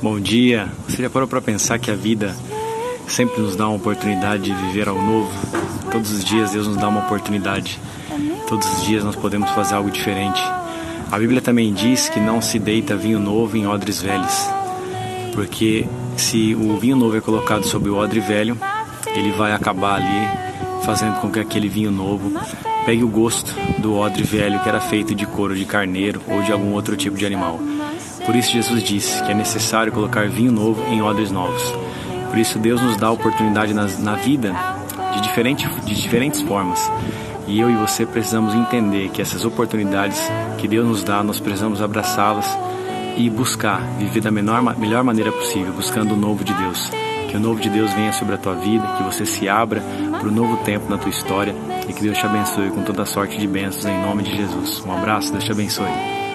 Bom 0.00 0.20
dia. 0.20 0.68
Você 0.86 1.02
já 1.02 1.10
parou 1.10 1.26
para 1.26 1.40
pensar 1.40 1.76
que 1.80 1.90
a 1.90 1.94
vida 1.94 2.32
sempre 3.08 3.42
nos 3.42 3.56
dá 3.56 3.66
uma 3.66 3.76
oportunidade 3.76 4.44
de 4.44 4.54
viver 4.54 4.88
algo 4.88 5.02
novo? 5.02 5.30
Todos 5.90 6.12
os 6.12 6.24
dias 6.24 6.52
Deus 6.52 6.68
nos 6.68 6.76
dá 6.76 6.88
uma 6.88 7.00
oportunidade. 7.00 7.80
Todos 8.46 8.64
os 8.74 8.84
dias 8.84 9.02
nós 9.02 9.16
podemos 9.16 9.50
fazer 9.50 9.74
algo 9.74 9.90
diferente. 9.90 10.40
A 11.10 11.18
Bíblia 11.18 11.40
também 11.40 11.72
diz 11.72 12.08
que 12.08 12.20
não 12.20 12.40
se 12.40 12.60
deita 12.60 12.94
vinho 12.94 13.18
novo 13.18 13.56
em 13.56 13.66
odres 13.66 14.00
velhos, 14.00 14.48
porque 15.34 15.84
se 16.16 16.54
o 16.54 16.76
vinho 16.78 16.94
novo 16.94 17.16
é 17.16 17.20
colocado 17.20 17.64
sobre 17.64 17.90
o 17.90 17.96
odre 17.96 18.20
velho, 18.20 18.56
ele 19.16 19.32
vai 19.32 19.52
acabar 19.52 19.96
ali 19.96 20.84
fazendo 20.84 21.20
com 21.20 21.28
que 21.28 21.40
aquele 21.40 21.68
vinho 21.68 21.90
novo 21.90 22.30
pegue 22.86 23.02
o 23.02 23.08
gosto 23.08 23.52
do 23.78 23.96
odre 23.96 24.22
velho 24.22 24.60
que 24.60 24.68
era 24.68 24.80
feito 24.80 25.12
de 25.12 25.26
couro 25.26 25.56
de 25.56 25.64
carneiro 25.64 26.22
ou 26.28 26.40
de 26.40 26.52
algum 26.52 26.72
outro 26.72 26.96
tipo 26.96 27.16
de 27.16 27.26
animal. 27.26 27.58
Por 28.28 28.36
isso 28.36 28.52
Jesus 28.52 28.82
disse 28.82 29.22
que 29.22 29.32
é 29.32 29.34
necessário 29.34 29.90
colocar 29.90 30.28
vinho 30.28 30.52
novo 30.52 30.84
em 30.92 31.00
odres 31.00 31.30
novos. 31.30 31.62
Por 32.28 32.36
isso 32.36 32.58
Deus 32.58 32.78
nos 32.78 32.98
dá 32.98 33.06
a 33.06 33.10
oportunidade 33.10 33.72
na, 33.72 33.86
na 34.00 34.16
vida 34.16 34.54
de, 35.14 35.22
diferente, 35.22 35.66
de 35.86 35.94
diferentes 35.94 36.42
formas. 36.42 36.78
E 37.46 37.58
eu 37.58 37.70
e 37.70 37.76
você 37.76 38.04
precisamos 38.04 38.54
entender 38.54 39.08
que 39.08 39.22
essas 39.22 39.46
oportunidades 39.46 40.20
que 40.58 40.68
Deus 40.68 40.86
nos 40.86 41.02
dá, 41.02 41.24
nós 41.24 41.40
precisamos 41.40 41.80
abraçá-las 41.80 42.46
e 43.16 43.30
buscar 43.30 43.80
viver 43.98 44.20
da 44.20 44.30
menor, 44.30 44.62
melhor 44.78 45.02
maneira 45.02 45.32
possível, 45.32 45.72
buscando 45.72 46.12
o 46.12 46.16
novo 46.16 46.44
de 46.44 46.52
Deus. 46.52 46.90
Que 47.30 47.36
o 47.38 47.40
novo 47.40 47.58
de 47.58 47.70
Deus 47.70 47.90
venha 47.94 48.12
sobre 48.12 48.34
a 48.34 48.38
tua 48.38 48.56
vida, 48.56 48.86
que 48.98 49.04
você 49.04 49.24
se 49.24 49.48
abra 49.48 49.82
para 50.10 50.28
o 50.28 50.30
novo 50.30 50.58
tempo 50.64 50.84
na 50.90 50.98
tua 50.98 51.08
história 51.08 51.54
e 51.88 51.94
que 51.94 52.02
Deus 52.02 52.18
te 52.18 52.26
abençoe 52.26 52.68
com 52.72 52.82
toda 52.82 53.06
sorte 53.06 53.38
de 53.38 53.46
bênçãos 53.46 53.86
em 53.86 54.02
nome 54.02 54.22
de 54.22 54.36
Jesus. 54.36 54.84
Um 54.84 54.92
abraço, 54.92 55.32
Deus 55.32 55.44
te 55.44 55.50
abençoe. 55.52 56.27